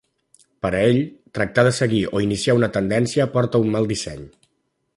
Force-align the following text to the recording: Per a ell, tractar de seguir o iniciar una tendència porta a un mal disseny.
Per 0.65 0.69
a 0.77 0.79
ell, 0.93 1.01
tractar 1.39 1.65
de 1.67 1.73
seguir 1.79 2.01
o 2.19 2.21
iniciar 2.27 2.55
una 2.61 2.71
tendència 2.79 3.29
porta 3.37 3.61
a 3.61 3.65
un 3.67 3.73
mal 3.77 3.91
disseny. 3.93 4.25